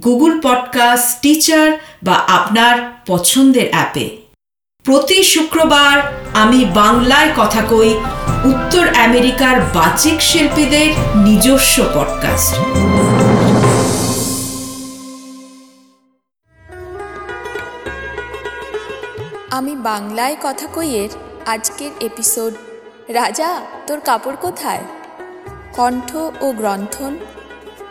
[0.00, 4.16] Google podcast Stitcher বা আপনার পছন্দের অ্যাপে।
[4.84, 7.94] প্রতি শুক্রবার আমি বাংলায় কথা কই
[8.44, 12.56] উত্তর আমেরিকার বাচিক শিল্পীদের নিজস্ব পডকাস্ট
[19.50, 21.08] আমি বাংলায় কথা কইয়ের
[21.46, 22.54] আজকের এপিসোড,
[23.08, 24.84] রাজা, তোর কাপড় কোথায়?
[25.72, 27.16] কণ্ঠ ও গ্রন্থন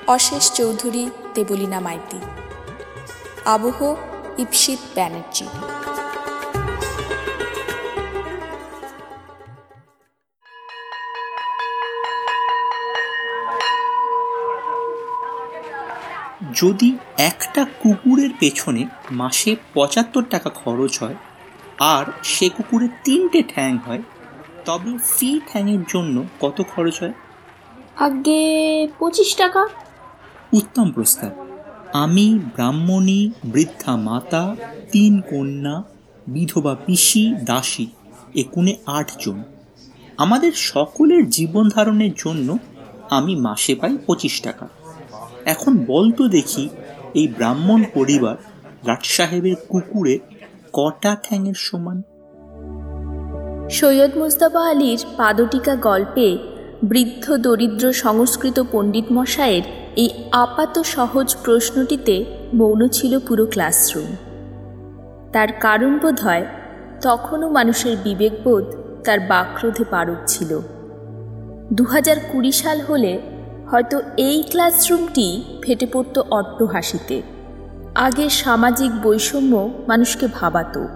[0.08, 2.20] অশেষ চৌধুরী। দেবলীনা মাইতি।
[3.46, 3.78] আবহ
[4.38, 5.48] ইপসিত ব্যানার্জি।
[16.62, 16.90] যদি
[17.30, 21.18] একটা কুকুরের পেছনে মাসে পঁচাত্তর টাকা খরচ হয়
[21.96, 24.04] আর সে কুকুরের তিনটে ঠ্যাং হয়
[24.66, 27.16] তবে ফি ঠ্যাংয়ের জন্য কত খরচ হয়?
[27.98, 28.42] আগে
[29.00, 29.62] পঁচিশ টাকা
[30.54, 31.32] উত্তম প্রস্তাব।
[31.94, 34.56] আমি ব্রাহ্মণী, বৃদ্ধা মাতা,
[34.92, 35.84] তিন কন্যা,
[36.28, 37.88] বিধবা পিসি, দাসী,
[38.36, 39.44] একুনে আটজন
[40.18, 42.58] আমাদের সকলের জীবন ধারণের জন্য
[43.10, 44.68] আমি মাসে পাই পঁচিশ টাকা।
[45.46, 46.70] এখন বলতো দেখি,
[47.14, 48.36] এই ব্রাহ্মণ পরিবার
[48.88, 50.20] লাট সাহেবের কুকুরে
[50.74, 52.02] কটা ঠ্যাংয়ের সমান?
[53.70, 56.38] সৈয়দ মুস্তাফা আলীর পাদটিকা গল্পে
[56.84, 64.16] বৃদ্ধ দরিদ্র সংস্কৃত পণ্ডিত মশায়ের এই আপাত সহজ প্রশ্নটিতে মৌন ছিল পুরো ক্লাসরুম।
[65.34, 66.46] তার কারণ বোধ হয়
[67.02, 68.66] তখনও মানুষের বিবেকবোধ
[69.04, 70.60] তার বাক্রোধে পারক ছিল।
[71.74, 73.22] দু হাজার কুড়ি সাল হলে
[73.72, 77.22] হয়তো এই ক্লাসরুমটি ফেটে পড়ত অট্ট হাসিতে।
[77.96, 80.88] আগে সামাজিক বৈষম্য মানুষকে ভাবাতো।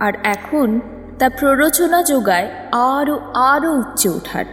[0.00, 0.80] আর এখন
[1.18, 4.44] তা প্ররোচনা যোগায় আরও আরও উচ্চে ওঠার।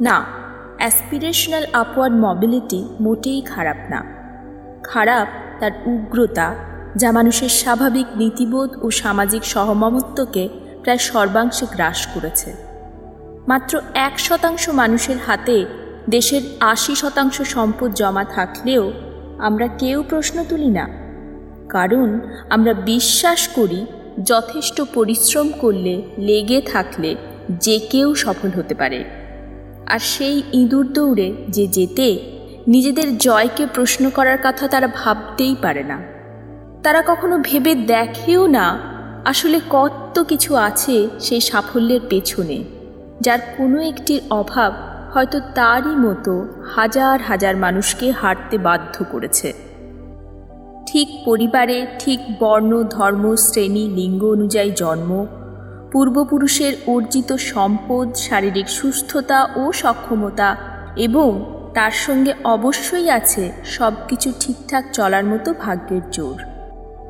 [0.00, 0.45] না
[0.78, 4.04] অ্যাসপিরেশনাল আপওয়ার্ড মবিলিটি মোটেই খারাপ না।
[4.84, 5.28] খারাপ
[5.60, 6.54] তার উগ্রতা,
[6.96, 10.48] যা মানুষের স্বাভাবিক নীতিবোধ ও সামাজিক সহমমত্বকে
[10.82, 12.52] প্রায় সর্বাংশে গ্রাস করেছে।
[13.48, 15.66] মাত্র এক শতাংশ মানুষের হাতে
[16.10, 18.92] দেশের আশি শতাংশ সম্পদ জমা থাকলেও
[19.38, 20.88] আমরা কেউ প্রশ্ন তুলি না।
[21.68, 22.20] কারণ
[22.50, 23.86] আমরা বিশ্বাস করি
[24.24, 27.16] যথেষ্ট পরিশ্রম করলে, লেগে থাকলে
[27.50, 29.04] যে কেউ সফল হতে পারে।
[29.86, 32.08] আর সেই ইঁদুর দৌড়ে যে যেতে,
[32.68, 35.98] নিজেদের জয়কে প্রশ্ন করার কথা তারা ভাবতেই পারে না।
[36.82, 38.66] তারা কখনো ভেবে দেখেও না
[39.24, 42.64] আসলে কত কিছু আছে সেই সাফল্যের পেছনে,
[43.20, 44.72] যার কোনো একটির অভাব
[45.14, 46.34] হয়তো তারই মতো
[46.74, 49.48] হাজার হাজার মানুষকে হাঁটতে বাধ্য করেছে।
[50.86, 55.26] ঠিক পরিবারে, ঠিক বর্ণ, ধর্ম, শ্রেণি, লিঙ্গ অনুযায়ী জন্ম
[55.96, 60.56] পূর্বপুরুষের অর্জিত সম্পদ, শারীরিক সুস্থতা ও সক্ষমতা
[60.96, 66.38] এবং তার সঙ্গে অবশ্যই আছে সব কিছু ঠিকঠাক চলার মতো ভাগ্যের জোর।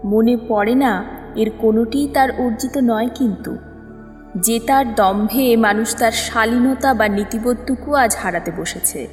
[0.05, 1.05] মনে পড়ে না,
[1.37, 3.57] এর কোনোটিই তার অর্জিত নয় কিন্তু।
[4.37, 9.09] যে তার দম্ভে মানুষ তার শালীনতা বা নীতিবোধটুকু আজ হারাতে বসেছে।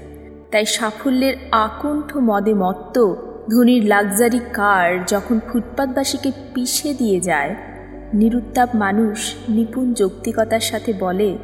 [0.51, 3.13] তাই সাফল্যের আকণ্ঠ মদে মত্ত
[3.51, 7.72] ধনির লাক্সারি কার যখন ফুটপাতবাসীকে পিষে দিয়ে যায়
[8.13, 9.19] নিরুত্তাপ মানুষ
[9.49, 11.37] নিপুণ যৌক্তিকতার সাথে বলে,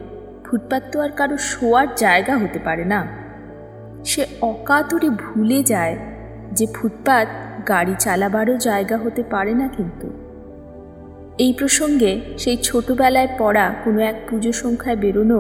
[0.45, 2.99] ফুটপাত তো আর কারও শোয়ার জায়গা হতে পারে না।
[4.05, 5.95] সে অকাতরে ভুলে যায়
[6.51, 7.27] যে ফুটপাত
[7.67, 10.07] গাড়ি চালাবারও জায়গা হতে পারে না কিন্তু।
[11.37, 15.39] এই প্রসঙ্গে সেই ছোটবেলায় পড়া কোনো এক পুজো সংখ্যায় বেরোনো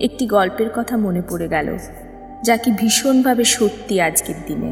[0.00, 1.68] একটি গল্পের কথা মনে পড়ে গেল,
[2.44, 4.70] যা কি ভীষণভাবে সত্যি আজকের দিনে।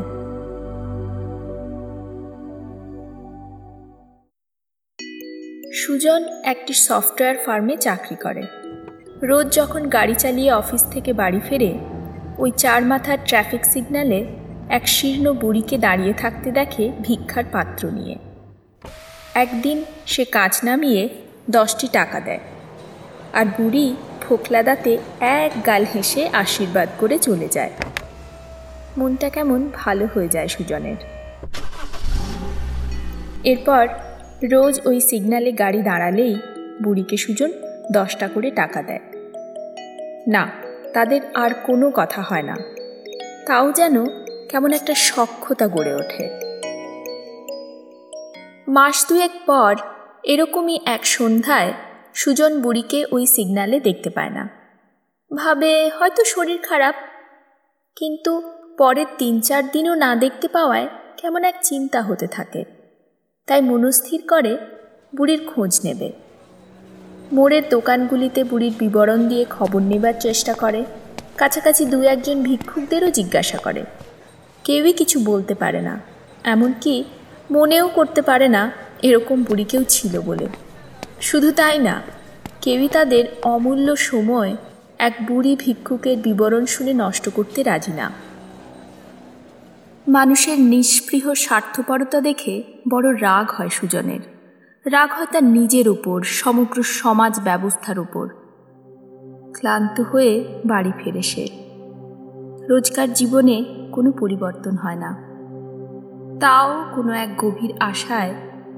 [5.82, 8.42] সুজন একটি সফটওয়্যার ফার্মে চাকরি করে।
[9.22, 11.72] রোজ যখন গাড়ি চালিয়ে অফিস থেকে বাড়ি ফেরে,
[12.38, 14.20] ওই চার মাথার ট্রাফিক সিগন্যালে
[14.68, 18.16] এক শীর্ণ বুড়িকে দাঁড়িয়ে থাকতে দেখে ভিক্ষার পাত্র নিয়ে।
[19.34, 21.08] একদিন সে কাজ নামিয়ে
[21.50, 22.42] দশটি টাকা দেয়
[23.32, 23.86] আর বুড়ি
[24.22, 27.72] ফোকলা দাঁতে এক গাল হেসে আশীর্বাদ করে চলে যায়।
[28.98, 31.00] মনটা কেমন ভালো হয়ে যায় সুজনের।
[33.44, 33.88] এরপর
[34.42, 36.36] রোজ ওই সিগনালে গাড়ি দাঁড়ালেই
[36.82, 37.52] বুড়িকে সুজন
[37.92, 39.00] দশটা করে টাকা দেয়।
[40.28, 40.50] না,
[40.94, 42.56] তাদের আর কোনো কথা হয় না।
[43.46, 44.06] তাও যেন
[44.48, 46.28] কেমন একটা সক্ষতা গড়ে ওঠে।
[48.69, 49.76] মাস দুয়েক পর
[50.25, 51.72] এরকমই এক সন্ধ্যায়
[52.14, 54.48] সুজন বুড়িকে ওই সিগনালে দেখতে পায় না।
[55.36, 56.94] ভাবে হয়তো শরীর খারাপ,
[57.96, 58.42] কিন্তু
[58.78, 62.73] পরের তিন চার দিনও না দেখতে পাওয়ায় কেমন এক চিন্তা হতে থাকে।
[63.49, 64.52] তাই মনস্থির করে,
[65.17, 66.08] বুড়ির খোঁজ নেবে।
[67.32, 70.81] মোড়ের দোকানগুলিতে বুড়ির বিবরণ দিয়ে খবর নেবার চেষ্টা করে।
[71.37, 73.82] কাছাকাছি দু একজন ভিক্ষুকদেরও জিজ্ঞাসা করে।
[74.64, 75.94] কেউই কিছু বলতে পারে না,
[76.44, 76.94] এমনকি
[77.50, 78.62] মনেও করতে পারে না,
[79.02, 80.46] এরকম বুড়ি কেউ ছিল বলে।
[81.20, 81.94] শুধু তাই না,
[82.61, 83.25] কেউই তাদের
[83.55, 84.52] অমূল্য সময়
[84.99, 88.06] এক বুড়ি ভিক্ষুকের বিবরণ শুনে নষ্ট করতে রাজি না।
[90.08, 94.20] মানুষের নিষ্পৃহ স্বার্থপরতা দেখে বড় রাগ হয় সুজনের।
[94.86, 98.28] রাগ হয় তার নিজের উপর, সমগ্র সমাজ ব্যবস্থার ওপর
[99.58, 101.48] ক্লান্ত হয়ে বাড়ি ফেরে সে।
[102.68, 105.10] রোজকার জীবনে কোনো পরিবর্তন হয় না।
[106.40, 108.34] তাও কোনো এক গভীর আশায়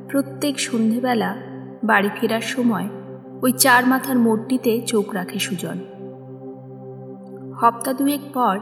[0.08, 1.36] প্রত্যেক সন্ধেবেলা
[1.84, 2.88] বাড়ি ফেরার সময়
[3.42, 5.78] ওই চার মাথার মোড়টিতে চোখ রাখে সুজন।
[7.60, 8.58] হপ্তা দুয়েক পর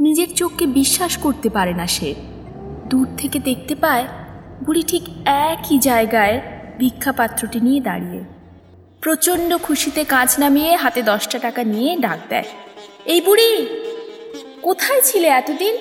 [0.00, 2.14] নিজের চোখকে বিশ্বাস করতে পারে না সে।
[2.86, 4.06] দূর থেকে দেখতে পায়,
[4.64, 6.40] বুড়ি ঠিক একই জায়গায়
[6.78, 8.24] ভিক্ষাপাত্রটি নিয়ে দাঁড়িয়ে।
[9.00, 12.44] প্রচণ্ড খুশিতে কাজ নামিয়ে হাতে দশটা টাকা নিয়ে ডাক দেয়।
[13.04, 13.66] এই বুড়ি,
[14.62, 15.76] কোথায় ছিলে এতদিন?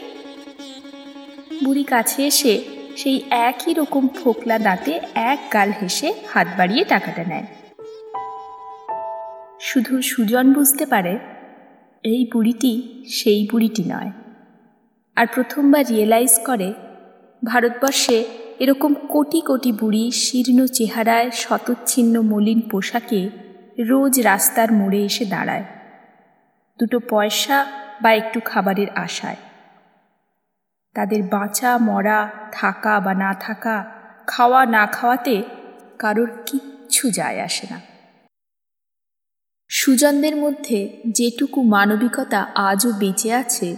[1.66, 2.64] বুড়ি কাছে এসে
[2.98, 7.46] সেই একই রকম ফোকলা দাঁতে এক গাল হেসে হাত বাড়িয়ে টাকাটা নেয়।
[9.60, 11.20] শুধু সুজন বুঝতে পারে
[12.08, 14.12] এই বুড়িটি সেই বুড়িটি নয়।
[15.16, 16.74] আর প্রথমবার রিয়েলাইজ করে,
[17.46, 18.18] ভারতবর্ষে
[18.60, 23.22] এরকম কোটি কোটি বুড়ি শীর্ণ চেহারায় শতচ্ছিন্ন মলিন পোশাকে
[23.80, 25.66] রোজ রাস্তার মোড়ে এসে দাঁড়ায়।
[26.80, 27.58] দুটো পয়সা
[28.02, 29.40] বা একটু খাবারের আশায়।
[30.96, 32.20] তাদের বাঁচা, মরা,
[32.52, 33.76] থাকা বা না থাকা,
[34.28, 35.36] খাওয়া না খাওয়াতে
[36.00, 37.87] কারোর কিচ্ছু যায় আসে না।
[39.70, 43.76] সুজনদের মধ্যে যেটুকু মানবিকতা আজও বেঁচে আছে,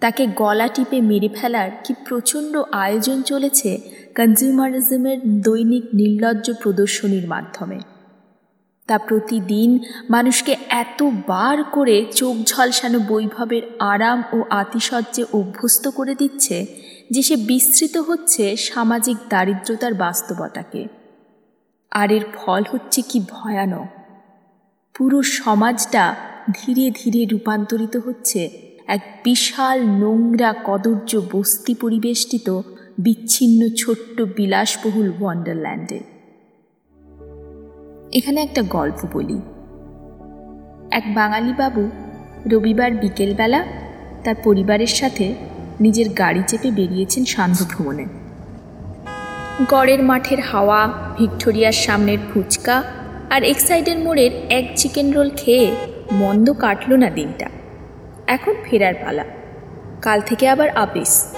[0.00, 3.78] তাকে গলা টিপে মেরে ফেলার কি প্রচণ্ড আয়োজন চলেছে
[4.16, 7.78] কনজিউমারিজমের দৈনিক নির্লজ্জ প্রদর্শনীর মাধ্যমে।
[8.86, 9.78] তা প্রতিদিন
[10.10, 16.66] মানুষকে এতবার করে চোখ ঝলসানো বৈভবের আরাম ও আতিশয্যে অভ্যস্ত করে দিচ্ছে
[17.10, 20.86] যে সে বিস্তৃত হচ্ছে সামাজিক দারিদ্রতার বাস্তবতাকে।
[21.92, 23.99] আর এর ফল হচ্ছে কি ভয়ানক?
[24.94, 26.14] পুরো সমাজটা
[26.54, 28.50] ধীরে ধীরে রূপান্তরিত হচ্ছে।
[28.86, 32.60] এক বিশাল নোংরা কদর্য বস্তি পরিবেষ্টিত
[32.98, 36.00] বিচ্ছিন্ন ছোট্ট বিলাসবহুল ওয়ান্ডারল্যান্ডে
[38.12, 39.38] এখানে একটা গল্প বলি।
[40.90, 41.90] এক বাঙালি বাবু
[42.46, 43.64] রবিবার বিকেলবেলা
[44.24, 45.34] তার পরিবারের সাথে
[45.80, 48.06] নিজের গাড়ি চেপে বেরিয়েছেন সান্ধ্য ভ্রমণে
[49.70, 50.80] গড়ের মাঠের হাওয়া,
[51.18, 52.82] ভিক্টোরিয়ার সামনের ফুচকা
[53.30, 55.70] আর এক্সাইডের মোড়ের এক চিকেন রোল খেয়ে
[56.12, 57.46] মন্দ কাটল না দিনটা।
[58.26, 59.24] এখন ফেরার পালা।
[60.02, 61.34] কাল থেকে আবার আপিস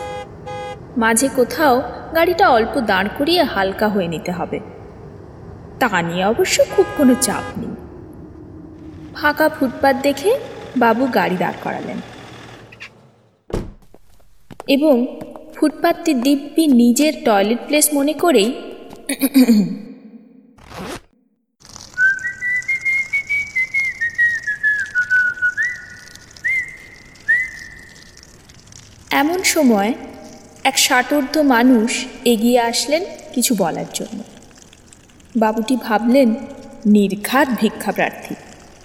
[0.96, 1.82] মাঝে কোথাও
[2.14, 4.60] গাড়িটা অল্প দাঁড় করিয়ে হালকা হয়ে নিতে হবে।
[5.80, 7.74] তা নিয়ে অবশ্য খুব কোনো চাপ নেই।
[9.14, 10.38] ফাঁকা ফুটপাত দেখে
[10.76, 11.98] বাবু গাড়ি দাঁড় করালেন।
[14.68, 15.06] এবং
[15.54, 18.52] ফুটপাতটি দিব্যি নিজের টয়লেট প্লেস মনে করেই
[29.20, 29.90] এমন সময়
[30.64, 31.90] এক ষাটোর্ধ মানুষ
[32.24, 33.02] এগিয়ে আসলেন
[33.34, 34.18] কিছু বলার জন্য।
[35.36, 36.28] বাবুটি ভাবলেন,
[36.86, 38.34] নির্ঘাত ভিক্ষা প্রার্থী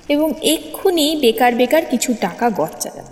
[0.09, 3.03] এবং এক্ষুনি বেকার বেকার কিছু টাকা গচ্চারা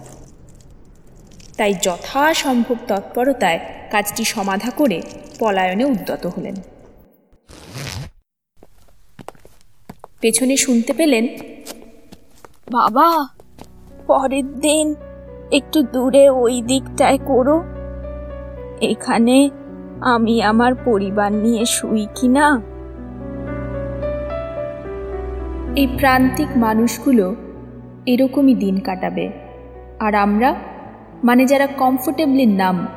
[1.58, 3.60] তাই যথাসম্ভব তৎপরতায়
[3.92, 4.98] কাজটি সমাধা করে
[5.40, 6.56] পলায়নে উদ্যত হলেন।
[10.22, 11.26] পেছনে শুনতে পেলেন,
[12.72, 13.10] বাবা,
[14.08, 14.88] পরের দিন
[15.52, 17.64] একটু দূরে ওই দিকটায় করো।
[18.82, 19.50] এখানে
[20.02, 22.62] আমি আমার পরিবার নিয়ে শুই কি না?
[25.76, 27.36] এই প্রান্তিক মানুষগুলো
[28.06, 29.30] এরকমই দিন কাটাবে।
[30.00, 30.56] আর আমরা
[31.24, 32.88] মানে যারা কমফোর্টেবলি নাম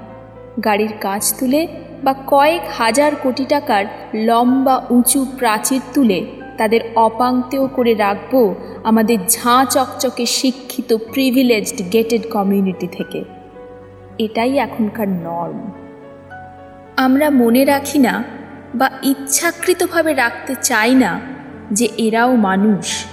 [0.65, 1.67] গাড়ির কাঁচ তুলে
[2.03, 6.27] বা কয়েক হাজার কোটি টাকার লম্বা, উঁচু প্রাচীর তুলে
[6.59, 13.25] তাদের অপাঙ্ক্তেও করে রাখব আমাদের ঝাঁ চকচকে শিক্ষিত প্রিভিলেজড গেটেড কমিউনিটি থেকে।
[14.19, 15.71] এটাই এখনকার নর্ম
[16.97, 18.25] আমরা মনে রাখি না
[18.75, 21.21] বা ইচ্ছাকৃতভাবে রাখতে চাই না
[21.73, 23.05] যে এরাও মানুষ।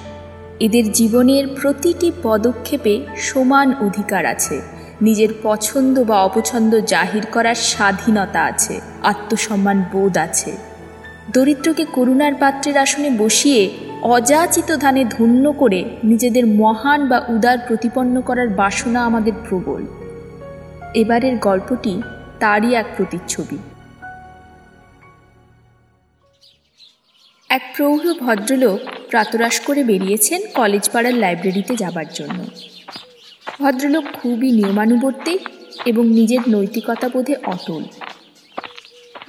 [0.59, 4.61] এদের জীবনের প্রতিটি পদক্ষেপে সমান অধিকার আছে।
[5.01, 10.74] নিজের পছন্দ বা অপছন্দ জাহির করার স্বাধীনতা আছে। আত্মসম্মান বোধ আছে।
[11.31, 13.69] দরিদ্রকে করুণার পাত্রের আসনে বসিয়ে
[14.01, 19.85] অযাচিত ধানে ধন্য করে নিজেদের মহান বা উদার প্রতিপন্ন করার বাসনা আমাদের প্রবল।
[20.93, 22.01] এবারের গল্পটি
[22.39, 23.57] তারই এক প্রতিচ্ছবি।
[27.49, 28.79] এক প্রৌঢ় ভদ্রলোক
[29.09, 32.45] প্রাতরাশ করে বেরিয়েছেন কলেজ পাড়ার লাইব্রেরিতে যাবার জন্য।
[33.59, 35.37] ভদ্রলোক খুবই নিয়মানুবর্তী
[35.85, 37.83] এবং নিজের নৈতিকতা বোধে অটল।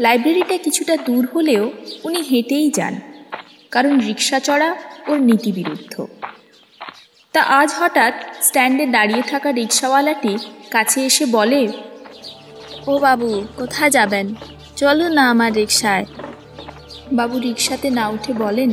[0.01, 1.73] লাইব্রেরিটা কিছুটা দূর হলেও
[2.07, 2.95] উনি হেঁটেই যান,
[3.75, 4.71] কারণ রিক্সা চড়া
[5.09, 5.95] ওর নীতিবিরুদ্ধ।
[7.35, 8.15] তা আজ হঠাৎ
[8.47, 10.33] স্ট্যান্ডে দাঁড়িয়ে থাকা রিক্সাওয়ালাটি
[10.75, 11.63] কাছে এসে বলে,
[12.91, 14.27] ও বাবু, কোথায় যাবেন?
[14.81, 16.05] চলো না আমার রিক্সায়
[17.19, 18.71] বাবু রিক্সাতে না উঠে বলেন,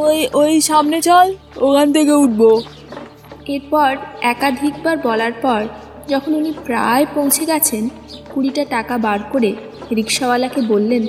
[0.00, 1.26] ওই ওই সামনে চল,
[1.66, 2.50] ওখান থেকে উঠবো।
[3.54, 3.90] এরপর
[4.32, 5.60] একাধিকবার বলার পর
[6.12, 7.84] যখন উনি প্রায় পৌঁছে গেছেন,
[8.32, 9.50] কুড়িটা টাকা বার করে
[9.98, 11.04] রিক্সাওয়ালাকে বললেন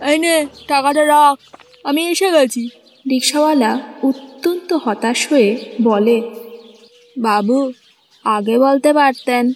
[0.00, 1.36] এই নে টাকাটা রাখ।
[1.84, 2.68] আমি এসে গেছি।
[3.10, 5.50] রিক্সাওয়ালা অত্যন্ত হতাশ হয়ে
[5.82, 6.20] বলে
[7.16, 7.72] বাবু
[8.24, 9.52] আগে বলতে পারতেন।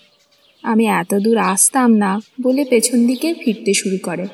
[0.64, 4.26] আমি এত দূর আসতাম না বলে পেছন দিকে ফিরতে শুরু করে।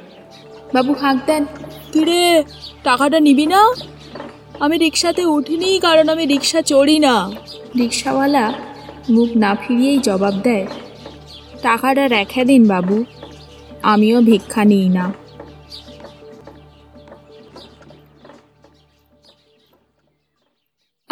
[0.75, 1.44] বাবু হাঁক দেন।
[1.92, 2.42] কিরে
[2.84, 3.75] টাকাটা নিবি না?
[4.61, 7.30] আমি রিক্সাতে উঠিনি কারণ আমি রিক্সা চড়ি না।
[7.78, 8.52] রিক্সাওয়ালা
[9.11, 10.66] মুখ না ফিরিয়েই জবাব দেয়
[11.62, 13.04] টাকাটা রেখে দিন বাবু
[13.82, 15.24] আমিও ভিক্ষা নিই না।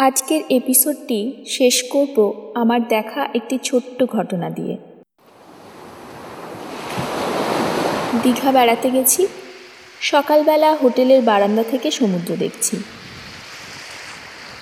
[0.03, 2.17] আজকের এপিসোডটি শেষ করব
[2.55, 4.77] আমার দেখা একটি ছোট্ট ঘটনা দিয়ে।
[8.23, 9.27] দীঘা বেড়াতে গেছি।
[10.01, 12.75] সকালবেলা হোটেলের বারান্দা থেকে সমুদ্র দেখছি।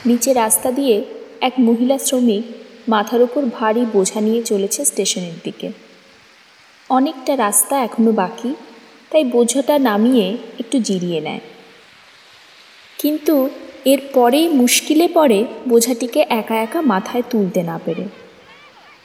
[0.06, 1.06] নিচে রাস্তা দিয়ে
[1.42, 2.44] এক মহিলা শ্রমিক
[2.90, 5.72] মাথার ওপর ভারী বোঝা নিয়ে চলেছে স্টেশনের দিকে।
[6.90, 8.56] অনেকটা রাস্তা এখনও বাকি,
[9.10, 11.40] তাই বোঝাটা নামিয়ে একটু জিরিয়ে নেয়।
[12.98, 13.50] কিন্তু
[13.86, 18.04] এর পরেই মুশকিলে পড়ে বোঝাটিকে একা একা মাথায় তুলতে না পেরে।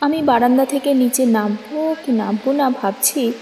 [0.01, 3.33] আমি বারান্দা থেকে নিচে নামবো কি নামবো না ভাবছি।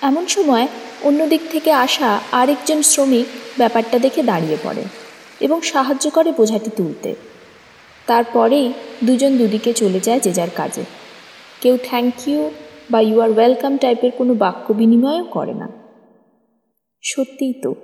[0.00, 0.68] এমন সময়
[1.02, 3.26] অন্য দিক থেকে আসা আরেকজন শ্রমিক
[3.58, 4.84] ব্যাপারটা দেখে দাঁড়িয়ে পড়ে
[5.40, 7.14] এবং সাহায্য করে বোঝাটি তুলতে।
[8.06, 8.72] তারপরেই
[9.04, 10.84] দুজন দুদিকে চলে যায় যে যার কাজে।
[11.60, 12.50] কেউ থ্যাংক ইউ
[12.90, 15.68] বা ইউ আর ওয়েলকাম টাইপের কোনো বাক্য বিনিময়ও করে না।
[17.02, 17.74] সত্যিই তো,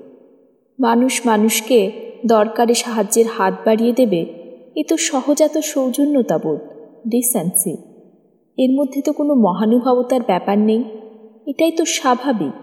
[0.81, 4.21] মানুষ মানুষকে দরকারে সাহায্যের হাত বাড়িয়ে দেবে,
[4.77, 6.61] এ তো সহজাত সৌজন্যতাবোধ
[7.09, 7.75] ডিসেন্সি
[8.59, 10.83] এর মধ্যে তো কোনো মহানুভবতার ব্যাপার নেই,
[11.47, 12.57] এটাই তো স্বাভাবিক।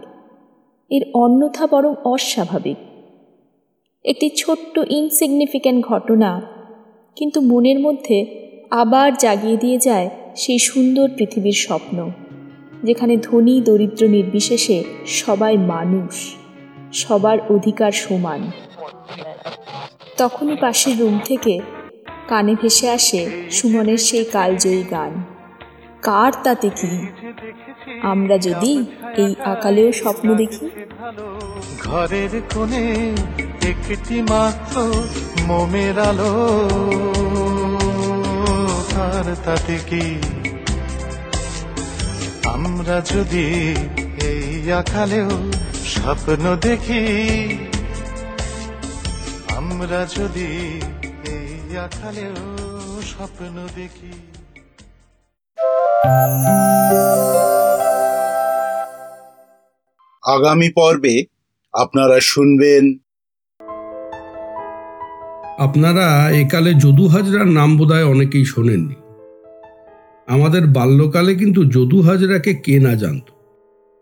[0.92, 2.80] এর অন্যথা বরং অস্বাভাবিক।
[4.06, 6.32] একটি ছোট্ট ইনসিগনিফিক্যান্ট ঘটনা,
[7.18, 8.18] কিন্তু মনের মধ্যে
[8.82, 11.98] আবার জাগিয়ে দিয়ে যায় সেই সুন্দর পৃথিবীর স্বপ্ন,
[12.84, 14.78] যেখানে ধনী, দরিদ্র, নির্বিশেষে
[15.20, 16.14] সবাই মানুষ,
[17.02, 18.42] সবার অধিকার সমান।
[20.18, 21.62] তখনই পাশের রুম থেকে
[22.28, 25.24] কানে ভেসে আসে সুমনের সেই কালজয়ী গান।
[26.02, 27.08] কার তাতে কি?
[28.02, 28.86] আমরা যদি
[29.18, 30.70] এই আকালেও স্বপ্ন দেখি।
[31.80, 33.16] ঘরের কোণে
[33.62, 34.94] একটি মাত্র
[35.48, 36.34] মোমের আলো।
[38.96, 40.22] কার তাতে কি?
[42.46, 43.76] আমরা যদি
[44.22, 45.30] এই আকালেও
[45.86, 47.04] স্বপ্ন দেখি
[49.84, 50.48] আমরা যদি
[51.34, 52.36] এই আকালেও
[53.02, 54.14] স্বপ্ন দেখি।
[60.24, 61.26] আগামী পর্বে
[61.74, 62.84] আপনারা শুনবেন
[65.58, 68.96] আপনারা একালে যদু হাজরার নাম বোধহয় অনেকেই শোনেননি।
[70.28, 73.33] আমাদের বাল্যকালে কিন্তু যদু হাজরাকে কে না জানত।